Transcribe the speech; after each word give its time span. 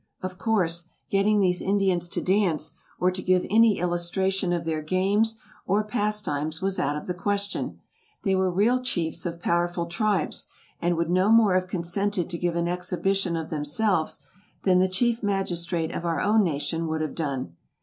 Of 0.23 0.39
course, 0.39 0.85
getting 1.11 1.39
these 1.41 1.61
Indians 1.61 2.09
to 2.09 2.23
dance, 2.23 2.73
or 2.99 3.11
to 3.11 3.21
give 3.21 3.45
any 3.51 3.77
illustration 3.77 4.51
of 4.51 4.65
their 4.65 4.81
games 4.81 5.39
or 5.67 5.83
pastimes, 5.83 6.59
was 6.59 6.79
out 6.79 6.95
of 6.95 7.05
the 7.05 7.13
question. 7.13 7.79
They 8.23 8.33
were 8.33 8.51
real 8.51 8.81
chiefs 8.81 9.27
of 9.27 9.39
powerful 9.39 9.85
tribes, 9.85 10.47
and 10.81 10.97
would 10.97 11.11
no 11.11 11.29
more 11.29 11.53
have 11.53 11.67
consented 11.67 12.31
to 12.31 12.39
give 12.39 12.55
an 12.55 12.67
exhibition 12.67 13.35
of 13.35 13.51
themselves 13.51 14.25
than 14.63 14.79
the 14.79 14.87
Chief 14.89 15.21
Magistrate 15.21 15.91
of 15.91 16.03
our 16.03 16.19
own 16.19 16.41
nation 16.43 16.87
would 16.87 17.01
have 17.01 17.13
done. 17.13 17.55